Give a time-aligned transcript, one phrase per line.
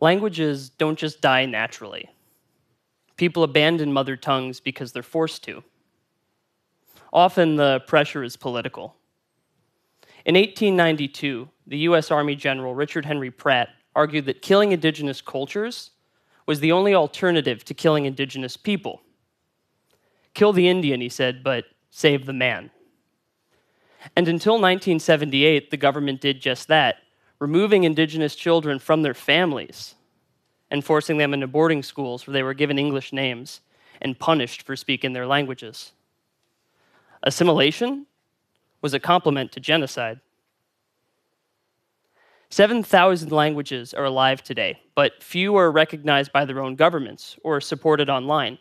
[0.00, 2.08] Languages don't just die naturally.
[3.16, 5.62] People abandon mother tongues because they're forced to.
[7.12, 8.96] Often the pressure is political.
[10.24, 15.90] In 1892, the US Army General Richard Henry Pratt argued that killing indigenous cultures
[16.46, 19.02] was the only alternative to killing indigenous people.
[20.34, 22.70] Kill the Indian, he said, but save the man.
[24.16, 26.96] And until 1978, the government did just that,
[27.40, 29.96] removing indigenous children from their families
[30.70, 33.60] and forcing them into boarding schools where they were given English names
[34.00, 35.92] and punished for speaking their languages.
[37.22, 38.06] Assimilation
[38.82, 40.20] was a complement to genocide.
[42.50, 48.10] 7,000 languages are alive today, but few are recognized by their own governments or supported
[48.10, 48.58] online.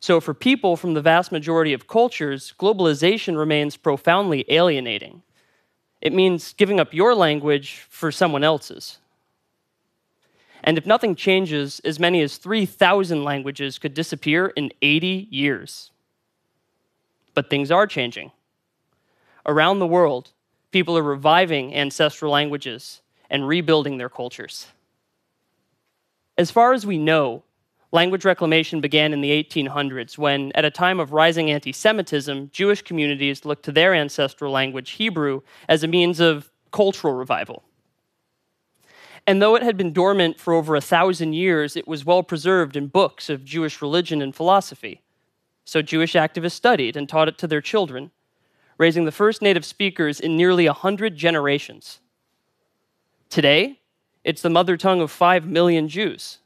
[0.00, 5.22] So, for people from the vast majority of cultures, globalization remains profoundly alienating.
[6.02, 8.98] It means giving up your language for someone else's.
[10.64, 15.92] And if nothing changes, as many as 3,000 languages could disappear in 80 years.
[17.34, 18.32] But things are changing.
[19.46, 20.32] Around the world,
[20.72, 24.66] people are reviving ancestral languages and rebuilding their cultures.
[26.36, 27.44] As far as we know,
[27.94, 32.80] Language reclamation began in the 1800s when, at a time of rising anti Semitism, Jewish
[32.80, 37.62] communities looked to their ancestral language, Hebrew, as a means of cultural revival.
[39.26, 42.76] And though it had been dormant for over a thousand years, it was well preserved
[42.76, 45.02] in books of Jewish religion and philosophy.
[45.66, 48.10] So Jewish activists studied and taught it to their children,
[48.78, 52.00] raising the first native speakers in nearly a hundred generations.
[53.28, 53.80] Today,
[54.24, 56.38] it's the mother tongue of five million Jews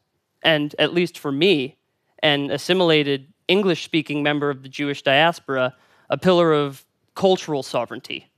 [0.47, 1.77] and at least for me,
[2.23, 5.75] an assimilated English speaking member of the Jewish diaspora,
[6.09, 8.31] a pillar of cultural sovereignty.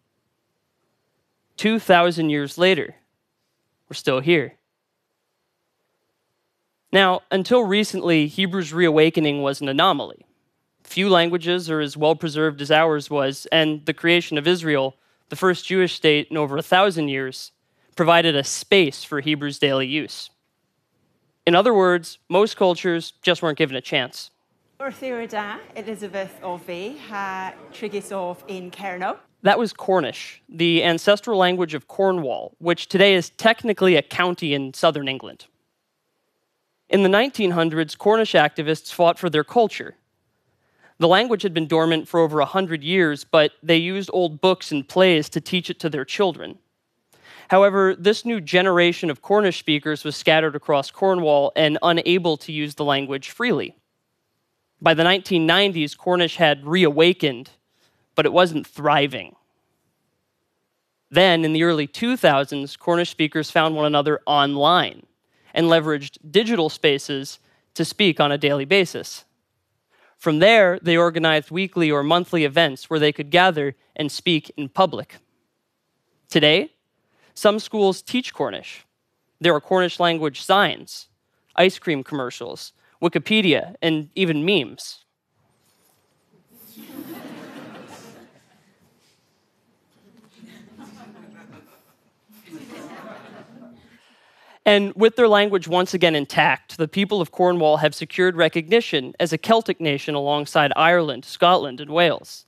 [1.59, 2.97] 2,000 years later,
[3.89, 4.55] we're still here.
[6.93, 10.25] Now, until recently, Hebrew's reawakening was an anomaly.
[10.85, 14.97] Few languages are as well preserved as ours was, and the creation of Israel,
[15.29, 17.53] the first Jewish state in over a thousand years,
[17.97, 20.31] provided a space for Hebrew's daily use.
[21.49, 24.31] In other words, most cultures just weren't given a chance.
[25.77, 26.39] Elizabeth
[28.49, 29.17] in Kernow.
[29.41, 34.75] That was Cornish, the ancestral language of Cornwall, which today is technically a county in
[34.75, 35.47] southern England.
[36.91, 39.95] In the 1900s, Cornish activists fought for their culture.
[40.99, 44.87] The language had been dormant for over 100 years, but they used old books and
[44.87, 46.59] plays to teach it to their children.
[47.49, 52.75] However, this new generation of Cornish speakers was scattered across Cornwall and unable to use
[52.75, 53.75] the language freely.
[54.81, 57.51] By the 1990s, Cornish had reawakened,
[58.15, 59.35] but it wasn't thriving.
[61.11, 65.07] Then, in the early 2000s, Cornish speakers found one another online
[65.55, 67.39] and leveraged digital spaces
[67.75, 69.25] to speak on a daily basis.
[70.19, 74.69] From there, they organized weekly or monthly events where they could gather and speak in
[74.69, 75.17] public.
[76.29, 76.73] Today,
[77.39, 78.85] some schools teach Cornish.
[79.41, 81.09] There are Cornish language signs,
[81.55, 85.05] ice cream commercials, Wikipedia, and even memes.
[94.67, 99.33] And with their language once again intact, the people of Cornwall have secured recognition as
[99.33, 102.45] a Celtic nation alongside Ireland, Scotland, and Wales.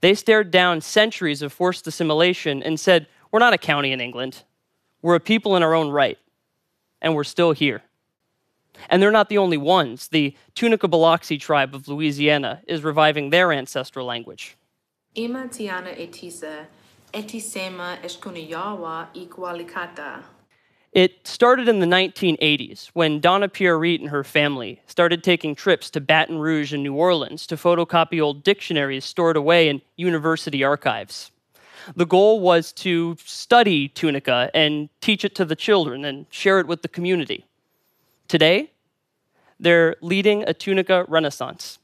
[0.00, 4.44] They stared down centuries of forced assimilation and said, we're not a county in England.
[5.02, 6.16] We're a people in our own right,
[7.02, 7.82] and we're still here.
[8.88, 10.08] And they're not the only ones.
[10.08, 14.56] The Tunica Biloxi tribe of Louisiana is reviving their ancestral language.
[15.14, 16.64] Ima tiana etisa,
[17.12, 20.22] etisema eshkuniyawa igualicata.
[20.92, 26.00] It started in the 1980s when Donna Pierite and her family started taking trips to
[26.00, 31.32] Baton Rouge and New Orleans to photocopy old dictionaries stored away in university archives.
[31.94, 36.66] The goal was to study Tunica and teach it to the children and share it
[36.66, 37.44] with the community.
[38.28, 38.72] Today,
[39.60, 41.78] they're leading a Tunica renaissance.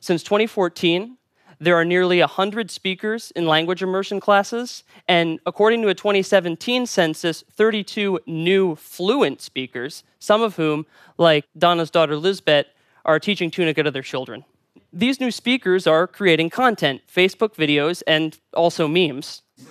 [0.00, 1.16] Since 2014,
[1.60, 7.44] there are nearly 100 speakers in language immersion classes, and according to a 2017 census,
[7.52, 10.86] 32 new fluent speakers, some of whom,
[11.18, 12.66] like Donna's daughter Lisbeth,
[13.04, 14.44] are teaching Tunica to their children
[14.92, 19.42] these new speakers are creating content, Facebook videos, and also memes.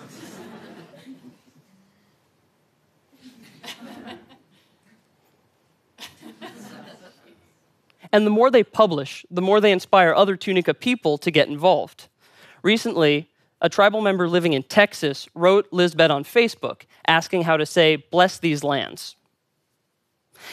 [8.12, 12.08] and the more they publish, the more they inspire other Tunica people to get involved.
[12.62, 13.28] Recently,
[13.60, 18.38] a tribal member living in Texas wrote Lisbeth on Facebook asking how to say, bless
[18.38, 19.16] these lands.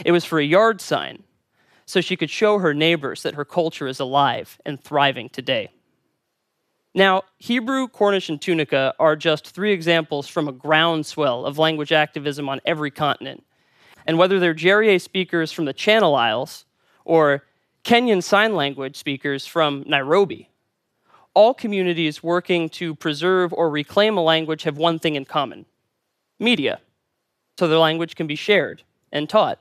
[0.04, 1.24] It was for a yard sign,
[1.86, 5.70] so she could show her neighbors that her culture is alive and thriving today.
[6.94, 12.48] Now, Hebrew, Cornish, and Tunica are just three examples from a groundswell of language activism
[12.48, 13.44] on every continent.
[14.08, 16.66] And whether they're Jèrriais speakers from the Channel Isles
[17.04, 17.44] or
[17.84, 20.50] Kenyan Sign Language speakers from Nairobi,
[21.34, 25.66] all communities working to preserve or reclaim a language have one thing in common
[26.40, 26.80] media,
[27.60, 29.60] so their language can be shared and taught.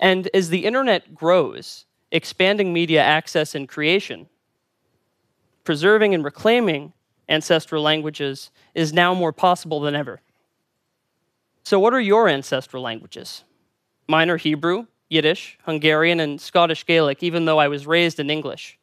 [0.00, 4.28] And as the internet grows, expanding media access and creation,
[5.64, 6.92] preserving and reclaiming
[7.28, 10.20] ancestral languages is now more possible than ever.
[11.64, 13.44] So, what are your ancestral languages?
[14.08, 18.78] Mine are Hebrew, Yiddish, Hungarian, and Scottish Gaelic, even though I was raised in English.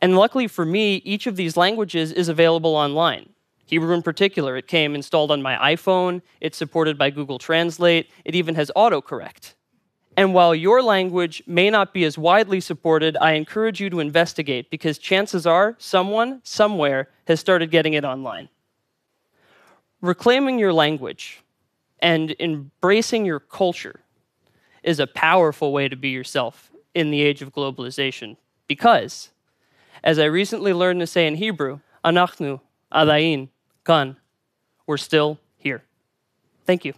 [0.00, 3.30] And luckily for me, each of these languages is available online.
[3.66, 8.34] Hebrew in particular, it came installed on my iPhone, it's supported by Google Translate, it
[8.34, 9.54] even has autocorrect.
[10.16, 14.70] And while your language may not be as widely supported, I encourage you to investigate
[14.70, 18.48] because chances are someone, somewhere, has started getting it online.
[20.00, 21.42] Reclaiming your language
[22.00, 24.00] and embracing your culture
[24.82, 28.36] is a powerful way to be yourself in the age of globalization
[28.66, 29.30] because,
[30.02, 32.60] as I recently learned to say in Hebrew, anachnu,
[32.92, 33.48] adain,
[33.84, 34.16] kan,
[34.86, 35.82] we're still here.
[36.64, 36.94] Thank you.